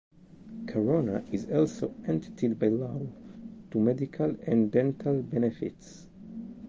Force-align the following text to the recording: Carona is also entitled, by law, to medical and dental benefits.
Carona 0.65 1.23
is 1.31 1.45
also 1.51 1.93
entitled, 2.07 2.57
by 2.57 2.69
law, 2.69 3.05
to 3.69 3.77
medical 3.79 4.35
and 4.47 4.71
dental 4.71 5.21
benefits. 5.21 6.07